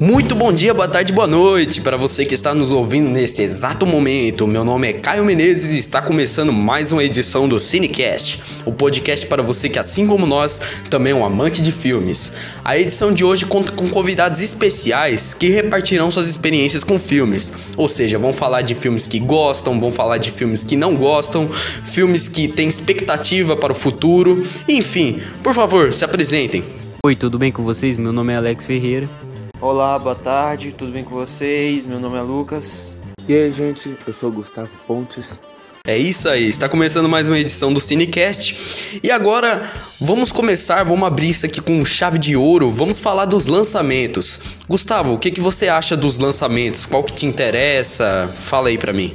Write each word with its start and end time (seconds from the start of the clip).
Muito 0.00 0.36
bom 0.36 0.52
dia, 0.52 0.72
boa 0.72 0.86
tarde, 0.86 1.12
boa 1.12 1.26
noite 1.26 1.80
para 1.80 1.96
você 1.96 2.24
que 2.24 2.32
está 2.32 2.54
nos 2.54 2.70
ouvindo 2.70 3.10
nesse 3.10 3.42
exato 3.42 3.84
momento. 3.84 4.46
Meu 4.46 4.64
nome 4.64 4.88
é 4.88 4.92
Caio 4.92 5.24
Menezes 5.24 5.72
e 5.72 5.78
está 5.78 6.00
começando 6.00 6.52
mais 6.52 6.92
uma 6.92 7.02
edição 7.02 7.48
do 7.48 7.58
Cinecast, 7.58 8.40
o 8.64 8.70
podcast 8.70 9.26
para 9.26 9.42
você 9.42 9.68
que, 9.68 9.76
assim 9.76 10.06
como 10.06 10.24
nós, 10.24 10.60
também 10.88 11.12
é 11.12 11.16
um 11.16 11.24
amante 11.24 11.60
de 11.60 11.72
filmes. 11.72 12.30
A 12.64 12.78
edição 12.78 13.12
de 13.12 13.24
hoje 13.24 13.44
conta 13.44 13.72
com 13.72 13.88
convidados 13.88 14.40
especiais 14.40 15.34
que 15.34 15.48
repartirão 15.48 16.12
suas 16.12 16.28
experiências 16.28 16.84
com 16.84 16.96
filmes, 16.96 17.52
ou 17.76 17.88
seja, 17.88 18.20
vão 18.20 18.32
falar 18.32 18.62
de 18.62 18.76
filmes 18.76 19.08
que 19.08 19.18
gostam, 19.18 19.80
vão 19.80 19.90
falar 19.90 20.18
de 20.18 20.30
filmes 20.30 20.62
que 20.62 20.76
não 20.76 20.94
gostam, 20.94 21.50
filmes 21.50 22.28
que 22.28 22.46
têm 22.46 22.68
expectativa 22.68 23.56
para 23.56 23.72
o 23.72 23.76
futuro, 23.76 24.46
enfim, 24.68 25.20
por 25.42 25.54
favor, 25.54 25.92
se 25.92 26.04
apresentem. 26.04 26.62
Oi, 27.04 27.16
tudo 27.16 27.36
bem 27.36 27.50
com 27.50 27.64
vocês? 27.64 27.96
Meu 27.96 28.12
nome 28.12 28.32
é 28.32 28.36
Alex 28.36 28.64
Ferreira. 28.64 29.27
Olá, 29.70 29.98
boa 29.98 30.14
tarde, 30.14 30.72
tudo 30.72 30.92
bem 30.92 31.04
com 31.04 31.14
vocês? 31.14 31.84
Meu 31.84 32.00
nome 32.00 32.16
é 32.16 32.22
Lucas. 32.22 32.90
E 33.28 33.34
aí, 33.34 33.52
gente, 33.52 33.98
eu 34.06 34.14
sou 34.14 34.32
Gustavo 34.32 34.70
Pontes. 34.86 35.38
É 35.86 35.94
isso 35.94 36.26
aí, 36.26 36.48
está 36.48 36.70
começando 36.70 37.06
mais 37.06 37.28
uma 37.28 37.38
edição 37.38 37.70
do 37.70 37.78
Cinecast. 37.78 38.98
E 39.04 39.10
agora 39.10 39.70
vamos 40.00 40.32
começar, 40.32 40.82
vamos 40.84 41.06
abrir 41.06 41.28
isso 41.28 41.44
aqui 41.44 41.60
com 41.60 41.84
chave 41.84 42.18
de 42.18 42.34
ouro. 42.34 42.72
Vamos 42.72 42.98
falar 42.98 43.26
dos 43.26 43.46
lançamentos. 43.46 44.40
Gustavo, 44.66 45.12
o 45.12 45.18
que, 45.18 45.30
que 45.30 45.40
você 45.40 45.68
acha 45.68 45.94
dos 45.94 46.18
lançamentos? 46.18 46.86
Qual 46.86 47.04
que 47.04 47.12
te 47.12 47.26
interessa? 47.26 48.26
Fala 48.44 48.70
aí 48.70 48.78
pra 48.78 48.94
mim. 48.94 49.14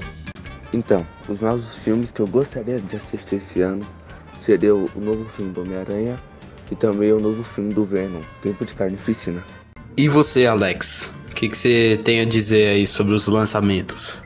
Então, 0.72 1.04
os 1.28 1.42
novos 1.42 1.80
filmes 1.80 2.12
que 2.12 2.20
eu 2.20 2.28
gostaria 2.28 2.80
de 2.80 2.96
assistir 2.96 3.38
esse 3.38 3.60
ano 3.60 3.84
seria 4.38 4.76
o 4.76 4.88
novo 4.98 5.26
filme 5.26 5.52
do 5.52 5.62
Homem-Aranha 5.62 6.16
e 6.70 6.76
também 6.76 7.12
o 7.12 7.20
novo 7.20 7.44
filme 7.44 7.74
do 7.74 7.84
Venom, 7.84 8.22
Tempo 8.44 8.64
de 8.64 8.76
Carnificina. 8.76 9.42
E 9.96 10.08
você, 10.08 10.48
Alex? 10.48 11.14
O 11.30 11.36
que, 11.36 11.48
que 11.48 11.56
você 11.56 12.00
tem 12.04 12.22
a 12.22 12.26
dizer 12.26 12.70
aí 12.70 12.88
sobre 12.88 13.14
os 13.14 13.28
lançamentos? 13.28 14.24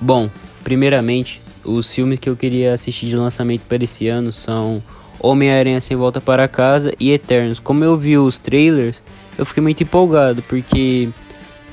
Bom, 0.00 0.30
primeiramente, 0.64 1.42
os 1.62 1.92
filmes 1.92 2.18
que 2.18 2.30
eu 2.30 2.34
queria 2.34 2.72
assistir 2.72 3.06
de 3.06 3.16
lançamento 3.16 3.60
para 3.68 3.84
esse 3.84 4.08
ano 4.08 4.32
são 4.32 4.82
Homem-Aranha 5.18 5.78
Sem 5.78 5.94
Volta 5.94 6.22
para 6.22 6.48
Casa 6.48 6.94
e 6.98 7.12
Eternos. 7.12 7.60
Como 7.60 7.84
eu 7.84 7.98
vi 7.98 8.16
os 8.16 8.38
trailers, 8.38 9.02
eu 9.36 9.44
fiquei 9.44 9.62
muito 9.62 9.82
empolgado, 9.82 10.42
porque 10.42 11.10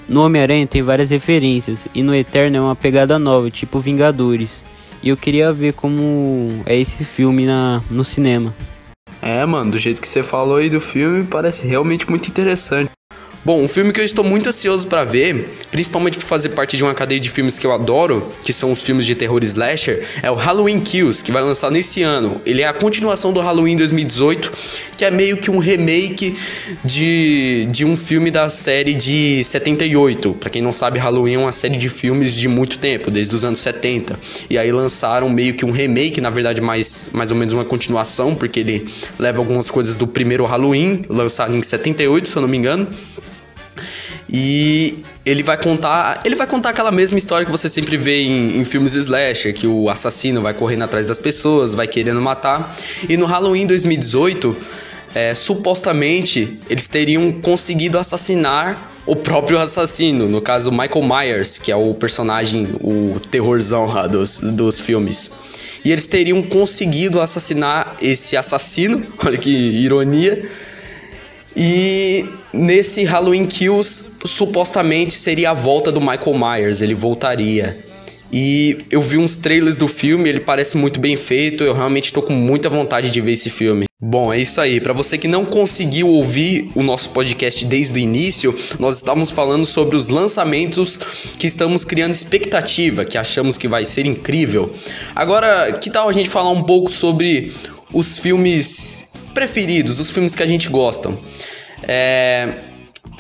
no 0.10 0.26
Homem-Aranha 0.26 0.68
tem 0.68 0.82
várias 0.82 1.10
referências 1.10 1.88
e 1.96 2.04
no 2.04 2.14
Eterno 2.14 2.58
é 2.58 2.62
uma 2.62 2.76
pegada 2.76 3.18
nova, 3.18 3.50
tipo 3.50 3.80
Vingadores. 3.80 4.66
E 5.02 5.08
eu 5.08 5.16
queria 5.16 5.54
ver 5.54 5.72
como 5.74 6.64
é 6.66 6.76
esse 6.76 7.06
filme 7.06 7.46
na, 7.46 7.82
no 7.90 8.04
cinema. 8.04 8.54
É, 9.22 9.46
mano, 9.46 9.72
do 9.72 9.78
jeito 9.78 10.02
que 10.02 10.08
você 10.08 10.22
falou 10.22 10.58
aí 10.58 10.70
do 10.70 10.82
filme, 10.82 11.24
parece 11.24 11.66
realmente 11.66 12.10
muito 12.10 12.28
interessante. 12.28 12.97
Bom, 13.48 13.64
um 13.64 13.68
filme 13.70 13.94
que 13.94 14.02
eu 14.02 14.04
estou 14.04 14.26
muito 14.26 14.50
ansioso 14.50 14.86
para 14.88 15.06
ver, 15.06 15.50
principalmente 15.72 16.18
por 16.18 16.26
fazer 16.26 16.50
parte 16.50 16.76
de 16.76 16.84
uma 16.84 16.94
cadeia 16.94 17.18
de 17.18 17.30
filmes 17.30 17.58
que 17.58 17.66
eu 17.66 17.72
adoro, 17.72 18.28
que 18.44 18.52
são 18.52 18.74
os 18.74 18.82
filmes 18.82 19.06
de 19.06 19.16
terror 19.16 19.42
slasher, 19.42 20.06
é 20.22 20.30
o 20.30 20.36
Halloween 20.36 20.82
Kills, 20.82 21.24
que 21.24 21.32
vai 21.32 21.42
lançar 21.42 21.72
nesse 21.72 22.04
ano. 22.04 22.42
Ele 22.46 22.62
é 22.62 22.68
a 22.68 22.74
continuação 22.74 23.32
do 23.32 23.40
Halloween 23.40 23.78
2018, 23.78 24.52
que 24.98 25.06
é 25.06 25.10
meio 25.10 25.38
que 25.38 25.50
um 25.50 25.60
remake 25.60 26.36
de, 26.84 27.70
de 27.72 27.86
um 27.86 27.96
filme 27.96 28.30
da 28.30 28.50
série 28.50 28.94
de 28.94 29.42
78. 29.46 30.34
Para 30.34 30.50
quem 30.50 30.62
não 30.62 30.74
sabe, 30.74 31.00
Halloween 31.00 31.36
é 31.36 31.40
uma 31.40 31.54
série 31.54 31.78
de 31.78 31.88
filmes 31.88 32.34
de 32.34 32.50
muito 32.50 32.78
tempo, 32.78 33.10
desde 33.10 33.34
os 33.34 33.46
anos 33.46 33.60
70. 33.60 34.20
E 34.50 34.58
aí 34.58 34.74
lançaram 34.74 35.30
meio 35.30 35.54
que 35.54 35.64
um 35.64 35.72
remake, 35.72 36.20
na 36.20 36.30
verdade 36.30 36.60
mais, 36.60 37.10
mais 37.14 37.32
ou 37.32 37.38
menos 37.38 37.54
uma 37.54 37.64
continuação, 37.64 38.36
porque 38.36 38.60
ele 38.60 38.86
leva 39.18 39.38
algumas 39.38 39.72
coisas 39.72 39.96
do 39.96 40.06
primeiro 40.06 40.44
Halloween, 40.44 41.04
lançado 41.08 41.56
em 41.56 41.64
78, 41.64 42.28
se 42.28 42.36
eu 42.36 42.42
não 42.42 42.50
me 42.50 42.58
engano. 42.58 42.86
E 44.30 45.04
ele 45.26 45.42
vai 45.42 45.58
contar. 45.58 46.22
Ele 46.26 46.36
vai 46.36 46.48
contar 46.48 46.70
aquela 46.70 46.92
mesma 46.92 47.18
história 47.18 47.46
que 47.46 47.52
você 47.52 47.70
sempre 47.70 47.96
vê 47.98 48.22
em, 48.22 48.60
em, 48.60 48.66
filmes 48.66 48.94
slasher, 48.94 49.54
que 49.54 49.68
o 49.68 49.90
assassino 49.90 50.42
vai 50.42 50.54
correndo 50.54 50.84
atrás 50.84 51.06
das 51.06 51.18
pessoas, 51.18 51.74
vai 51.74 51.88
querendo 51.88 52.20
matar. 52.20 52.76
E 53.08 53.16
no 53.16 53.26
Halloween 53.26 53.66
2018, 53.66 54.56
é, 55.16 55.34
supostamente 55.34 56.60
eles 56.70 56.88
teriam 56.88 57.32
conseguido 57.32 57.98
assassinar 57.98 58.92
o 59.06 59.16
próprio 59.16 59.58
assassino, 59.58 60.28
no 60.28 60.42
caso 60.42 60.70
Michael 60.70 61.04
Myers, 61.04 61.58
que 61.58 61.72
é 61.72 61.76
o 61.76 61.94
personagem, 61.94 62.68
o 62.82 63.18
terrorzão 63.32 63.86
lá 63.86 64.06
dos, 64.06 64.42
dos 64.42 64.82
filmes. 64.82 65.32
E 65.86 65.92
eles 65.92 66.08
teriam 66.08 66.44
conseguido 66.44 67.22
assassinar 67.22 67.96
esse 68.02 68.36
assassino, 68.36 69.08
olha 69.26 69.38
que 69.38 69.50
ironia 69.50 70.44
e 71.56 72.30
nesse 72.54 73.04
Halloween 73.04 73.46
Kills, 73.46 74.12
supostamente 74.26 75.14
seria 75.14 75.52
a 75.52 75.54
volta 75.54 75.92
do 75.92 76.00
Michael 76.00 76.38
Myers, 76.38 76.82
ele 76.82 76.94
voltaria. 76.94 77.78
E 78.32 78.80
eu 78.92 79.02
vi 79.02 79.18
uns 79.18 79.38
trailers 79.38 79.78
do 79.78 79.88
filme, 79.88 80.28
ele 80.28 80.40
parece 80.40 80.76
muito 80.76 81.00
bem 81.00 81.16
feito, 81.16 81.64
eu 81.64 81.74
realmente 81.74 82.12
tô 82.12 82.22
com 82.22 82.34
muita 82.34 82.70
vontade 82.70 83.10
de 83.10 83.22
ver 83.22 83.34
esse 83.34 83.50
filme. 83.50 83.86
Bom, 84.00 84.32
é 84.32 84.40
isso 84.40 84.62
aí. 84.62 84.80
Para 84.80 84.94
você 84.94 85.18
que 85.18 85.28
não 85.28 85.44
conseguiu 85.44 86.08
ouvir 86.08 86.70
o 86.76 86.84
nosso 86.84 87.10
podcast 87.10 87.66
desde 87.66 87.98
o 87.98 87.98
início, 87.98 88.54
nós 88.78 88.98
estávamos 88.98 89.32
falando 89.32 89.66
sobre 89.66 89.96
os 89.96 90.08
lançamentos 90.08 90.98
que 91.40 91.48
estamos 91.48 91.84
criando 91.84 92.14
expectativa, 92.14 93.04
que 93.04 93.18
achamos 93.18 93.58
que 93.58 93.68
vai 93.68 93.86
ser 93.86 94.06
incrível. 94.06 94.70
Agora, 95.16 95.74
que 95.74 95.90
tal 95.90 96.08
a 96.08 96.12
gente 96.12 96.30
falar 96.30 96.52
um 96.52 96.64
pouco 96.64 96.92
sobre 96.92 97.52
os 97.92 98.20
filmes 98.20 99.08
preferidos, 99.34 100.00
os 100.00 100.12
filmes 100.12 100.36
que 100.36 100.44
a 100.44 100.48
gente 100.48 100.70
gosta. 100.70 101.12
É... 101.84 102.54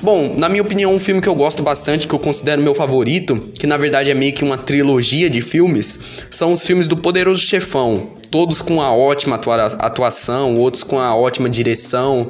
Bom, 0.01 0.35
na 0.37 0.47
minha 0.47 0.61
opinião, 0.61 0.93
um 0.93 0.99
filme 0.99 1.19
que 1.19 1.27
eu 1.27 1.33
gosto 1.33 1.63
bastante, 1.63 2.07
que 2.07 2.13
eu 2.13 2.19
considero 2.19 2.61
meu 2.61 2.75
favorito, 2.75 3.35
que 3.59 3.65
na 3.65 3.77
verdade 3.77 4.11
é 4.11 4.13
meio 4.13 4.31
que 4.31 4.43
uma 4.43 4.57
trilogia 4.57 5.27
de 5.27 5.41
filmes, 5.41 6.23
são 6.29 6.53
os 6.53 6.63
filmes 6.63 6.87
do 6.87 6.95
Poderoso 6.95 7.41
Chefão. 7.41 8.11
Todos 8.29 8.61
com 8.61 8.79
a 8.79 8.91
ótima 8.91 9.39
atuação, 9.79 10.55
outros 10.57 10.83
com 10.83 10.99
a 10.99 11.15
ótima 11.15 11.49
direção. 11.49 12.29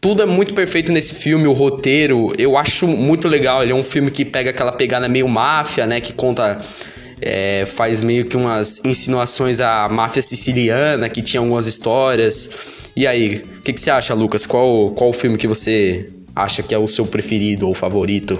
Tudo 0.00 0.22
é 0.22 0.26
muito 0.26 0.54
perfeito 0.54 0.90
nesse 0.90 1.14
filme, 1.14 1.46
o 1.46 1.52
roteiro, 1.52 2.32
eu 2.36 2.56
acho 2.56 2.86
muito 2.86 3.28
legal. 3.28 3.62
Ele 3.62 3.72
é 3.72 3.74
um 3.74 3.84
filme 3.84 4.10
que 4.10 4.24
pega 4.24 4.50
aquela 4.50 4.72
pegada 4.72 5.08
meio 5.08 5.28
máfia, 5.28 5.86
né? 5.86 6.00
Que 6.00 6.12
conta 6.12 6.58
é, 7.20 7.64
faz 7.66 8.00
meio 8.00 8.26
que 8.26 8.36
umas 8.36 8.80
insinuações 8.84 9.60
à 9.60 9.88
máfia 9.88 10.22
siciliana, 10.22 11.08
que 11.08 11.22
tinha 11.22 11.40
algumas 11.40 11.66
histórias. 11.66 12.77
E 12.98 13.06
aí, 13.06 13.36
o 13.36 13.62
que, 13.62 13.72
que, 13.72 13.80
você 13.80 13.92
acha, 13.92 14.12
Lucas? 14.12 14.44
Qual, 14.44 14.90
qual 14.90 15.10
o 15.10 15.12
filme 15.12 15.38
que 15.38 15.46
você 15.46 16.12
acha 16.34 16.64
que 16.64 16.74
é 16.74 16.78
o 16.78 16.88
seu 16.88 17.06
preferido 17.06 17.68
ou 17.68 17.72
favorito? 17.72 18.36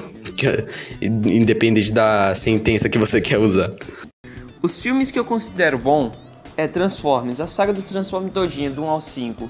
Independente 1.00 1.92
da 1.92 2.34
sentença 2.34 2.88
que 2.88 2.98
você 2.98 3.20
quer 3.22 3.38
usar. 3.38 3.72
Os 4.60 4.76
filmes 4.80 5.12
que 5.12 5.18
eu 5.20 5.24
considero 5.24 5.78
bom 5.78 6.10
é 6.56 6.66
Transformers, 6.66 7.40
a 7.40 7.46
saga 7.46 7.72
do 7.72 7.80
Transformers 7.80 8.34
todinha, 8.34 8.68
do 8.68 8.82
1 8.82 8.88
ao 8.88 9.00
5. 9.00 9.48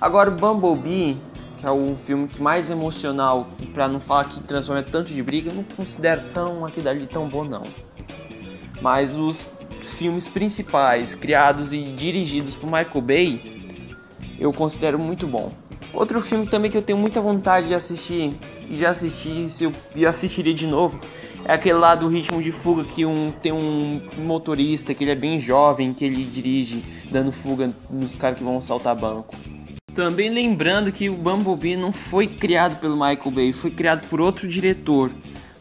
Agora, 0.00 0.28
Bumblebee, 0.28 1.16
que 1.56 1.64
é 1.64 1.70
o 1.70 1.94
filme 1.96 2.26
que 2.26 2.42
mais 2.42 2.68
emocional, 2.68 3.48
para 3.72 3.86
não 3.86 4.00
falar 4.00 4.24
que 4.24 4.40
Transformers 4.40 4.88
é 4.88 4.90
tanto 4.90 5.14
de 5.14 5.22
briga, 5.22 5.50
eu 5.50 5.54
não 5.54 5.62
considero 5.62 6.20
tão 6.34 6.66
aqui 6.66 6.80
dali 6.80 7.06
tão 7.06 7.28
bom 7.28 7.44
não. 7.44 7.62
Mas 8.82 9.14
os 9.14 9.52
filmes 9.80 10.26
principais, 10.26 11.14
criados 11.14 11.72
e 11.72 11.80
dirigidos 11.92 12.56
por 12.56 12.66
Michael 12.66 13.02
Bay, 13.02 13.57
eu 14.38 14.52
considero 14.52 14.98
muito 14.98 15.26
bom. 15.26 15.52
Outro 15.92 16.20
filme 16.20 16.46
também 16.46 16.70
que 16.70 16.76
eu 16.76 16.82
tenho 16.82 16.98
muita 16.98 17.20
vontade 17.20 17.68
de 17.68 17.74
assistir 17.74 18.36
e 18.68 18.76
já 18.76 18.90
assisti 18.90 19.48
se 19.48 19.64
eu, 19.64 19.72
e 19.96 20.06
assistiria 20.06 20.54
de 20.54 20.66
novo 20.66 20.98
é 21.44 21.52
aquele 21.54 21.78
lá 21.78 21.94
do 21.94 22.08
Ritmo 22.08 22.42
de 22.42 22.52
Fuga 22.52 22.84
que 22.84 23.06
um, 23.06 23.30
tem 23.30 23.52
um 23.52 24.00
motorista 24.18 24.92
que 24.92 25.04
ele 25.04 25.12
é 25.12 25.14
bem 25.14 25.38
jovem 25.38 25.94
que 25.94 26.04
ele 26.04 26.22
dirige 26.24 26.82
dando 27.10 27.32
fuga 27.32 27.72
nos 27.90 28.16
caras 28.16 28.38
que 28.38 28.44
vão 28.44 28.58
assaltar 28.58 28.94
banco. 28.94 29.34
Também 29.94 30.30
lembrando 30.30 30.92
que 30.92 31.08
o 31.08 31.16
Bumblebee 31.16 31.76
não 31.76 31.90
foi 31.90 32.26
criado 32.26 32.78
pelo 32.78 32.94
Michael 32.94 33.30
Bay, 33.30 33.52
foi 33.52 33.70
criado 33.70 34.06
por 34.08 34.20
outro 34.20 34.46
diretor. 34.46 35.10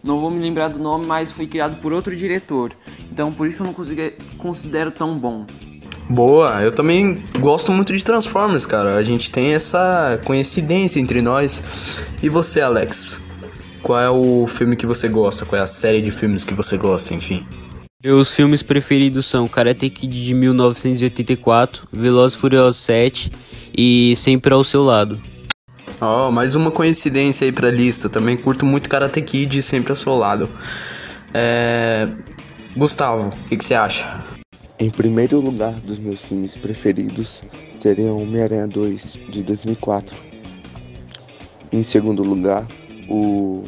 Não 0.04 0.20
vou 0.20 0.30
me 0.30 0.40
lembrar 0.40 0.68
do 0.68 0.78
nome, 0.78 1.06
mas 1.06 1.32
foi 1.32 1.48
criado 1.48 1.82
por 1.82 1.92
outro 1.92 2.16
diretor. 2.16 2.72
Então 3.12 3.32
por 3.32 3.48
isso 3.48 3.56
que 3.56 3.64
eu 3.64 3.68
não 3.68 3.74
consigo, 3.74 4.02
considero 4.38 4.92
tão 4.92 5.18
bom. 5.18 5.46
Boa, 6.10 6.62
eu 6.62 6.72
também 6.72 7.22
gosto 7.40 7.72
muito 7.72 7.96
de 7.96 8.04
Transformers, 8.04 8.66
cara. 8.66 8.96
A 8.96 9.04
gente 9.04 9.30
tem 9.30 9.54
essa 9.54 10.20
coincidência 10.24 11.00
entre 11.00 11.22
nós. 11.22 12.06
E 12.24 12.30
você, 12.30 12.62
Alex? 12.62 13.22
Qual 13.82 14.00
é 14.00 14.10
o 14.10 14.48
filme 14.48 14.76
que 14.76 14.86
você 14.86 15.10
gosta? 15.10 15.46
Qual 15.46 15.60
é 15.60 15.64
a 15.64 15.68
série 15.68 16.02
de 16.02 16.10
filmes 16.10 16.46
que 16.46 16.54
você 16.54 16.78
gosta, 16.78 17.14
enfim? 17.14 17.46
Meus 18.04 18.34
filmes 18.34 18.64
preferidos 18.64 19.26
são 19.26 19.48
Karate 19.48 19.90
Kid 19.90 20.24
de 20.24 20.34
1984, 20.34 21.88
Velozes 21.92 22.38
Furiosos 22.38 22.80
7 22.82 23.32
e 23.78 24.16
Sempre 24.16 24.54
ao 24.54 24.64
Seu 24.64 24.84
Lado. 24.84 25.20
Ó, 26.00 26.28
oh, 26.28 26.32
mais 26.32 26.56
uma 26.56 26.72
coincidência 26.72 27.44
aí 27.44 27.52
pra 27.52 27.70
lista. 27.70 28.08
Também 28.08 28.38
curto 28.38 28.66
muito 28.66 28.88
Karate 28.88 29.22
Kid 29.22 29.58
e 29.58 29.62
Sempre 29.62 29.92
ao 29.92 29.96
Seu 29.96 30.16
Lado. 30.16 30.50
É... 31.34 32.08
Gustavo, 32.76 33.30
o 33.30 33.50
que 33.50 33.64
você 33.64 33.74
acha? 33.74 34.37
Em 34.80 34.92
primeiro 34.92 35.40
lugar 35.40 35.74
dos 35.74 35.98
meus 35.98 36.22
filmes 36.24 36.56
preferidos 36.56 37.42
seria 37.80 38.14
Homem-Aranha 38.14 38.68
2 38.68 39.20
de 39.28 39.42
2004. 39.42 40.16
Em 41.72 41.82
segundo 41.82 42.22
lugar, 42.22 42.68
o 43.10 43.64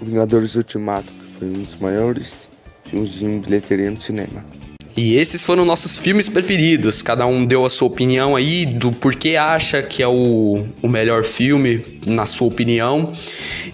Vingadores 0.00 0.54
Ultimato, 0.54 1.08
que 1.08 1.38
foi 1.38 1.48
um 1.48 1.52
dos 1.54 1.74
maiores 1.80 2.48
filmes 2.84 3.10
de 3.10 3.26
bilheteria 3.40 3.90
no 3.90 4.00
cinema. 4.00 4.44
E 4.96 5.14
esses 5.16 5.44
foram 5.44 5.66
nossos 5.66 5.98
filmes 5.98 6.26
preferidos. 6.26 7.02
Cada 7.02 7.26
um 7.26 7.44
deu 7.44 7.66
a 7.66 7.70
sua 7.70 7.86
opinião 7.86 8.34
aí 8.34 8.64
do 8.64 8.90
porquê 8.90 9.36
acha 9.36 9.82
que 9.82 10.02
é 10.02 10.08
o, 10.08 10.66
o 10.80 10.88
melhor 10.88 11.22
filme, 11.22 11.84
na 12.06 12.24
sua 12.24 12.48
opinião. 12.48 13.12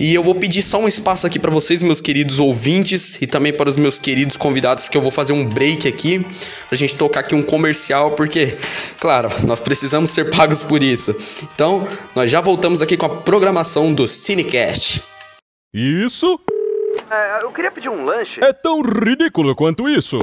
E 0.00 0.12
eu 0.12 0.22
vou 0.22 0.34
pedir 0.34 0.62
só 0.62 0.80
um 0.80 0.88
espaço 0.88 1.24
aqui 1.24 1.38
para 1.38 1.50
vocês, 1.50 1.80
meus 1.80 2.00
queridos 2.00 2.40
ouvintes, 2.40 3.22
e 3.22 3.26
também 3.28 3.52
para 3.52 3.68
os 3.68 3.76
meus 3.76 4.00
queridos 4.00 4.36
convidados, 4.36 4.88
que 4.88 4.96
eu 4.96 5.00
vou 5.00 5.12
fazer 5.12 5.32
um 5.32 5.48
break 5.48 5.86
aqui, 5.86 6.26
pra 6.68 6.76
gente 6.76 6.96
tocar 6.96 7.20
aqui 7.20 7.36
um 7.36 7.42
comercial, 7.42 8.10
porque, 8.12 8.56
claro, 8.98 9.28
nós 9.46 9.60
precisamos 9.60 10.10
ser 10.10 10.28
pagos 10.30 10.60
por 10.60 10.82
isso. 10.82 11.14
Então, 11.54 11.86
nós 12.16 12.32
já 12.32 12.40
voltamos 12.40 12.82
aqui 12.82 12.96
com 12.96 13.06
a 13.06 13.16
programação 13.20 13.92
do 13.92 14.08
Cinecast. 14.08 15.00
Isso? 15.72 16.40
É, 17.10 17.42
eu 17.42 17.52
queria 17.52 17.70
pedir 17.70 17.88
um 17.88 18.04
lanche. 18.04 18.42
É 18.42 18.52
tão 18.52 18.80
ridículo 18.80 19.54
quanto 19.54 19.88
isso. 19.88 20.20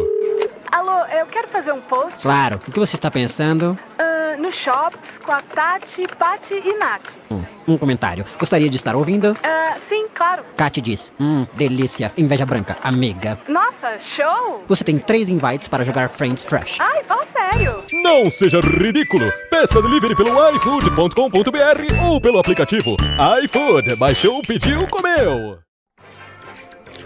Fazer 1.69 1.73
um 1.73 1.81
post 1.81 2.19
Claro, 2.21 2.59
o 2.67 2.71
que 2.71 2.79
você 2.79 2.95
está 2.95 3.11
pensando? 3.11 3.77
ah, 3.99 4.35
no 4.39 4.51
Shops 4.51 4.97
com 5.23 5.31
a 5.31 5.41
Tati, 5.41 6.05
Pati 6.17 6.53
e 6.53 6.77
Nath. 6.77 7.09
Hum, 7.29 7.43
um 7.67 7.77
comentário. 7.77 8.25
Gostaria 8.39 8.69
de 8.69 8.75
estar 8.75 8.95
ouvindo? 8.95 9.37
Ah, 9.43 9.75
sim, 9.87 10.07
claro. 10.15 10.43
Kat 10.57 10.81
diz: 10.81 11.11
Hum, 11.19 11.45
delícia, 11.53 12.11
inveja 12.17 12.45
branca, 12.45 12.75
amiga. 12.83 13.37
Nossa, 13.47 13.99
show! 13.99 14.63
Você 14.67 14.83
tem 14.83 14.97
três 14.97 15.29
invites 15.29 15.67
para 15.67 15.83
jogar 15.83 16.09
Friends 16.09 16.43
Fresh. 16.43 16.77
Ai, 16.79 17.03
fala 17.03 17.23
sério. 17.31 17.83
Não 17.91 18.31
seja 18.31 18.59
ridículo. 18.59 19.29
Peça 19.51 19.81
delivery 19.81 20.15
pelo 20.15 20.29
ifood.com.br 20.55 22.05
ou 22.09 22.19
pelo 22.21 22.39
aplicativo 22.39 22.95
iFood. 23.43 23.95
Baixou, 23.95 24.41
pediu, 24.41 24.87
comeu. 24.87 25.59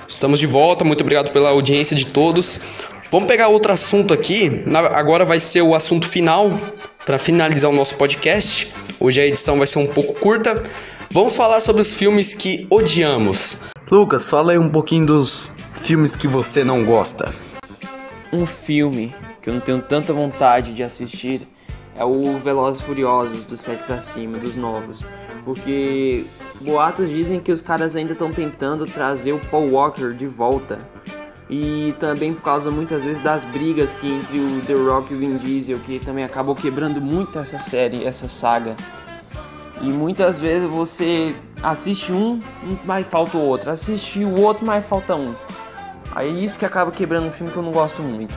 Estamos 0.07 0.39
de 0.39 0.45
volta, 0.45 0.83
muito 0.83 1.01
obrigado 1.01 1.31
pela 1.31 1.49
audiência 1.49 1.95
de 1.97 2.05
todos. 2.07 2.91
Vamos 3.13 3.27
pegar 3.27 3.47
outro 3.47 3.71
assunto 3.71 4.11
aqui. 4.11 4.65
Agora 4.91 5.23
vai 5.23 5.39
ser 5.39 5.61
o 5.61 5.75
assunto 5.75 6.07
final 6.07 6.49
para 7.05 7.19
finalizar 7.19 7.69
o 7.69 7.73
nosso 7.75 7.95
podcast. 7.95 8.73
Hoje 8.99 9.21
a 9.21 9.27
edição 9.27 9.59
vai 9.59 9.67
ser 9.67 9.77
um 9.77 9.85
pouco 9.85 10.15
curta. 10.15 10.59
Vamos 11.11 11.35
falar 11.35 11.61
sobre 11.61 11.83
os 11.83 11.93
filmes 11.93 12.33
que 12.33 12.65
odiamos. 12.71 13.59
Lucas, 13.91 14.27
fala 14.27 14.53
aí 14.53 14.57
um 14.57 14.67
pouquinho 14.67 15.05
dos 15.05 15.51
filmes 15.75 16.15
que 16.15 16.27
você 16.27 16.63
não 16.63 16.83
gosta. 16.83 17.31
Um 18.31 18.47
filme 18.47 19.13
que 19.43 19.47
eu 19.51 19.53
não 19.53 19.61
tenho 19.61 19.83
tanta 19.83 20.11
vontade 20.11 20.73
de 20.73 20.81
assistir 20.81 21.47
é 21.95 22.03
o 22.03 22.39
Velozes 22.39 22.81
e 22.81 22.83
Furiosos, 22.83 23.45
do 23.45 23.55
7 23.55 23.83
pra 23.83 24.01
cima, 24.01 24.39
dos 24.39 24.55
novos. 24.55 25.05
Porque 25.45 26.25
boatos 26.59 27.11
dizem 27.11 27.39
que 27.39 27.51
os 27.51 27.61
caras 27.61 27.95
ainda 27.95 28.13
estão 28.13 28.33
tentando 28.33 28.87
trazer 28.87 29.33
o 29.33 29.39
Paul 29.51 29.69
Walker 29.73 30.13
de 30.13 30.25
volta. 30.25 30.79
E 31.55 31.93
também 31.99 32.33
por 32.33 32.41
causa 32.41 32.71
muitas 32.71 33.03
vezes 33.03 33.21
das 33.21 33.45
brigas 33.45 33.93
que 33.93 34.11
entre 34.11 34.39
o 34.39 34.61
The 34.65 34.73
Rock 34.73 35.13
e 35.13 35.15
o 35.15 35.19
Vin 35.19 35.37
Diesel, 35.37 35.77
que 35.77 35.99
também 35.99 36.23
acabou 36.23 36.55
quebrando 36.55 36.99
muito 36.99 37.37
essa 37.37 37.59
série, 37.59 38.03
essa 38.03 38.27
saga. 38.27 38.75
E 39.79 39.91
muitas 39.91 40.39
vezes 40.39 40.67
você 40.67 41.35
assiste 41.61 42.11
um, 42.11 42.39
mas 42.83 43.05
falta 43.05 43.37
o 43.37 43.39
outro. 43.39 43.69
Assiste 43.69 44.25
o 44.25 44.41
outro, 44.41 44.65
mas 44.65 44.83
falta 44.83 45.15
um. 45.15 45.35
Aí 46.15 46.27
é 46.27 46.43
isso 46.43 46.57
que 46.57 46.65
acaba 46.65 46.89
quebrando 46.91 47.27
um 47.27 47.31
filme 47.31 47.53
que 47.53 47.57
eu 47.57 47.63
não 47.63 47.71
gosto 47.71 48.01
muito. 48.01 48.33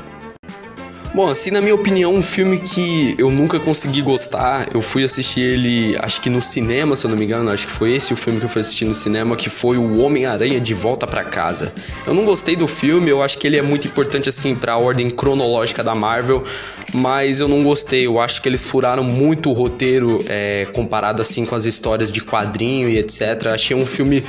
Bom, 1.16 1.30
assim, 1.30 1.50
na 1.50 1.62
minha 1.62 1.74
opinião, 1.74 2.14
um 2.14 2.22
filme 2.22 2.58
que 2.58 3.14
eu 3.16 3.30
nunca 3.30 3.58
consegui 3.58 4.02
gostar, 4.02 4.68
eu 4.74 4.82
fui 4.82 5.02
assistir 5.02 5.40
ele, 5.40 5.96
acho 6.00 6.20
que 6.20 6.28
no 6.28 6.42
cinema, 6.42 6.94
se 6.94 7.06
eu 7.06 7.10
não 7.10 7.16
me 7.16 7.24
engano, 7.24 7.50
acho 7.50 7.66
que 7.66 7.72
foi 7.72 7.94
esse 7.94 8.12
o 8.12 8.16
filme 8.18 8.38
que 8.38 8.44
eu 8.44 8.50
fui 8.50 8.60
assistir 8.60 8.84
no 8.84 8.94
cinema, 8.94 9.34
que 9.34 9.48
foi 9.48 9.78
o 9.78 9.98
Homem-Aranha 9.98 10.60
de 10.60 10.74
Volta 10.74 11.06
pra 11.06 11.24
Casa. 11.24 11.72
Eu 12.06 12.12
não 12.12 12.26
gostei 12.26 12.54
do 12.54 12.68
filme, 12.68 13.08
eu 13.08 13.22
acho 13.22 13.38
que 13.38 13.46
ele 13.46 13.56
é 13.56 13.62
muito 13.62 13.88
importante, 13.88 14.28
assim, 14.28 14.54
pra 14.54 14.76
ordem 14.76 15.08
cronológica 15.08 15.82
da 15.82 15.94
Marvel, 15.94 16.44
mas 16.92 17.40
eu 17.40 17.48
não 17.48 17.64
gostei, 17.64 18.06
eu 18.06 18.20
acho 18.20 18.42
que 18.42 18.48
eles 18.50 18.62
furaram 18.62 19.02
muito 19.02 19.48
o 19.48 19.54
roteiro 19.54 20.22
é, 20.28 20.66
comparado, 20.74 21.22
assim, 21.22 21.46
com 21.46 21.54
as 21.54 21.64
histórias 21.64 22.12
de 22.12 22.20
quadrinho 22.20 22.90
e 22.90 22.98
etc. 22.98 23.46
Achei 23.54 23.74
um 23.74 23.86
filme 23.86 24.22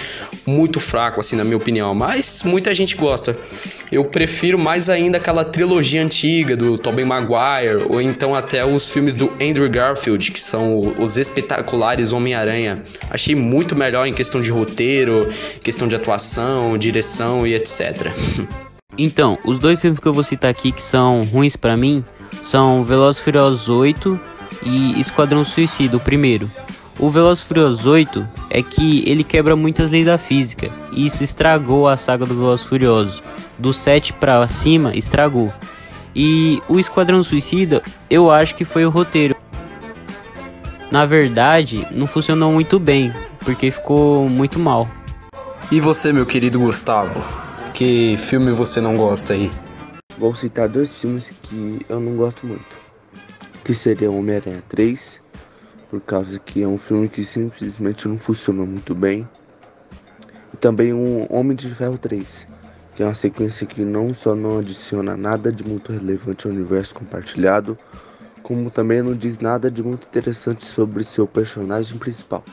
muito 0.45 0.79
fraco, 0.79 1.19
assim, 1.19 1.35
na 1.35 1.43
minha 1.43 1.57
opinião, 1.57 1.93
mas 1.93 2.43
muita 2.45 2.73
gente 2.73 2.95
gosta. 2.95 3.37
Eu 3.91 4.03
prefiro 4.03 4.59
mais 4.59 4.89
ainda 4.89 5.17
aquela 5.17 5.45
trilogia 5.45 6.03
antiga 6.03 6.57
do 6.57 6.77
Tobey 6.77 7.05
Maguire, 7.05 7.85
ou 7.87 8.01
então 8.01 8.35
até 8.35 8.65
os 8.65 8.89
filmes 8.89 9.15
do 9.15 9.31
Andrew 9.41 9.69
Garfield, 9.69 10.31
que 10.31 10.39
são 10.39 10.93
os 10.99 11.15
espetaculares 11.15 12.11
Homem-Aranha. 12.11 12.83
Achei 13.09 13.33
muito 13.33 13.75
melhor 13.75 14.05
em 14.05 14.13
questão 14.13 14.41
de 14.41 14.51
roteiro, 14.51 15.29
questão 15.63 15.87
de 15.87 15.95
atuação, 15.95 16.77
direção 16.77 17.47
e 17.47 17.55
etc. 17.55 18.11
Então, 18.99 19.37
os 19.45 19.59
dois 19.59 19.79
filmes 19.79 19.99
que 19.99 20.07
eu 20.07 20.13
vou 20.13 20.23
citar 20.23 20.49
aqui 20.49 20.71
que 20.71 20.81
são 20.81 21.21
ruins 21.21 21.55
pra 21.55 21.77
mim 21.77 22.03
são 22.41 22.83
Velozes 22.83 23.21
Furiosos 23.21 23.69
8 23.69 24.19
e 24.65 24.99
Esquadrão 24.99 25.45
Suicida, 25.45 25.97
o 25.97 25.99
primeiro. 25.99 26.49
O 26.99 27.11
Velozes 27.11 27.43
e 27.43 27.47
Furiosos 27.47 27.85
8 27.85 28.27
é 28.49 28.63
que 28.63 29.07
ele 29.07 29.23
quebra 29.23 29.55
muitas 29.55 29.91
leis 29.91 30.07
da 30.07 30.17
física 30.17 30.71
e 30.91 31.05
isso 31.05 31.23
estragou 31.23 31.87
a 31.87 31.95
saga 31.95 32.25
do 32.25 32.33
Velozes 32.33 32.65
e 32.65 32.69
Furiosos. 32.69 33.23
Do 33.59 33.71
7 33.71 34.13
pra 34.13 34.47
cima, 34.47 34.95
estragou. 34.95 35.53
E 36.15 36.59
o 36.67 36.79
Esquadrão 36.79 37.21
Suicida, 37.21 37.83
eu 38.09 38.31
acho 38.31 38.55
que 38.55 38.65
foi 38.65 38.83
o 38.83 38.89
roteiro. 38.89 39.35
Na 40.89 41.05
verdade, 41.05 41.85
não 41.91 42.07
funcionou 42.07 42.51
muito 42.51 42.79
bem, 42.79 43.13
porque 43.41 43.69
ficou 43.69 44.27
muito 44.27 44.57
mal. 44.57 44.89
E 45.71 45.79
você, 45.79 46.11
meu 46.11 46.25
querido 46.25 46.59
Gustavo? 46.59 47.23
Que 47.75 48.15
filme 48.17 48.51
você 48.51 48.81
não 48.81 48.95
gosta 48.95 49.33
aí? 49.33 49.51
Vou 50.17 50.33
citar 50.33 50.67
dois 50.67 50.97
filmes 50.97 51.31
que 51.43 51.85
eu 51.87 51.99
não 51.99 52.15
gosto 52.15 52.47
muito. 52.47 52.65
Que 53.63 53.75
seria 53.75 54.09
Homem-Aranha 54.09 54.63
3, 54.67 55.21
por 55.89 56.01
causa 56.01 56.37
que 56.39 56.61
é 56.61 56.67
um 56.67 56.77
filme 56.77 57.07
que 57.07 57.23
simplesmente 57.23 58.07
não 58.07 58.17
funcionou 58.17 58.65
muito 58.65 58.93
bem. 58.93 59.27
E 60.53 60.57
também 60.57 60.93
um 60.93 61.25
Homem 61.29 61.55
de 61.55 61.73
Ferro 61.73 61.97
3, 61.97 62.47
que 62.95 63.03
é 63.03 63.05
uma 63.05 63.13
sequência 63.13 63.65
que 63.65 63.81
não 63.83 64.13
só 64.13 64.35
não 64.35 64.59
adiciona 64.59 65.15
nada 65.15 65.51
de 65.51 65.63
muito 65.63 65.91
relevante 65.91 66.47
ao 66.47 66.53
universo 66.53 66.95
compartilhado, 66.95 67.77
como 68.43 68.71
também 68.71 69.01
não 69.01 69.13
diz 69.13 69.39
nada 69.39 69.69
de 69.69 69.83
muito 69.83 70.07
interessante 70.07 70.65
sobre 70.65 71.03
seu 71.03 71.27
personagem 71.27 71.97
principal. 71.97 72.43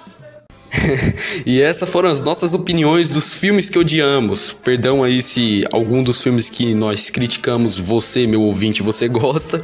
E 1.47 1.61
essas 1.61 1.89
foram 1.89 2.09
as 2.09 2.23
nossas 2.23 2.55
opiniões 2.55 3.09
dos 3.09 3.35
filmes 3.35 3.69
que 3.69 3.79
odiamos. 3.79 4.55
Perdão 4.65 5.03
aí 5.03 5.21
se 5.21 5.65
algum 5.73 6.03
dos 6.03 6.23
filmes 6.23 6.49
que 6.49 6.75
nós 6.75 7.11
criticamos 7.11 7.77
você, 7.77 8.27
meu 8.27 8.43
ouvinte, 8.43 8.83
você 8.83 9.09
gosta. 9.09 9.61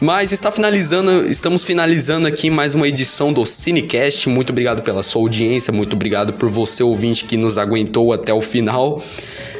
Mas 0.00 0.32
está 0.32 0.50
finalizando, 0.50 1.26
estamos 1.26 1.64
finalizando 1.64 2.28
aqui 2.28 2.50
mais 2.50 2.74
uma 2.74 2.86
edição 2.86 3.32
do 3.32 3.44
Cinecast. 3.44 4.28
Muito 4.28 4.50
obrigado 4.50 4.82
pela 4.82 5.02
sua 5.02 5.22
audiência, 5.22 5.72
muito 5.72 5.94
obrigado 5.94 6.32
por 6.32 6.48
você, 6.48 6.82
ouvinte, 6.82 7.24
que 7.24 7.36
nos 7.36 7.58
aguentou 7.58 8.12
até 8.12 8.32
o 8.32 8.40
final. 8.40 9.02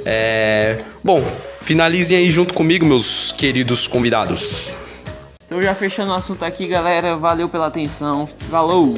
É... 0.05 0.79
Bom, 1.03 1.23
finalizem 1.63 2.19
aí 2.19 2.31
junto 2.31 2.55
comigo, 2.55 2.87
meus 2.87 3.33
queridos 3.33 3.87
convidados. 3.87 4.71
Então 5.45 5.63
já 5.63 5.75
fechando 5.75 6.13
o 6.13 6.15
assunto 6.15 6.45
aqui, 6.45 6.67
galera, 6.67 7.17
valeu 7.17 7.49
pela 7.49 7.67
atenção. 7.67 8.27
Falou! 8.27 8.95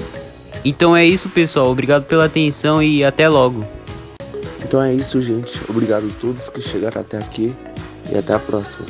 Então 0.64 0.96
é 0.96 1.04
isso, 1.04 1.28
pessoal. 1.28 1.70
Obrigado 1.70 2.04
pela 2.04 2.26
atenção 2.26 2.82
e 2.82 3.02
até 3.02 3.28
logo. 3.28 3.66
Então 4.62 4.82
é 4.82 4.92
isso, 4.92 5.20
gente. 5.20 5.60
Obrigado 5.68 6.06
a 6.06 6.20
todos 6.20 6.48
que 6.48 6.60
chegaram 6.60 7.00
até 7.00 7.18
aqui 7.18 7.54
e 8.12 8.16
até 8.16 8.34
a 8.34 8.38
próxima. 8.38 8.86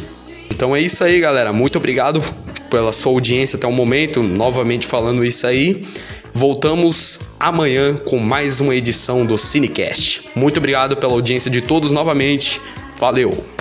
Então 0.51 0.75
é 0.75 0.81
isso 0.81 1.03
aí, 1.03 1.21
galera. 1.21 1.53
Muito 1.53 1.79
obrigado 1.79 2.23
pela 2.71 2.93
sua 2.93 3.13
audiência 3.13 3.57
até 3.57 3.67
o 3.67 3.73
momento. 3.73 4.23
Novamente 4.23 4.87
falando 4.87 5.25
isso 5.25 5.47
aí. 5.47 5.87
Voltamos 6.35 7.19
amanhã 7.39 7.95
com 7.95 8.19
mais 8.19 8.61
uma 8.61 8.75
edição 8.75 9.25
do 9.25 9.39
Cinecast. 9.39 10.29
Muito 10.35 10.59
obrigado 10.59 10.97
pela 10.97 11.13
audiência 11.13 11.51
de 11.51 11.61
todos 11.61 11.91
novamente. 11.91 12.61
Valeu! 12.99 13.60